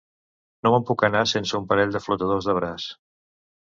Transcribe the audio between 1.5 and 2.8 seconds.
un parell de flotadors de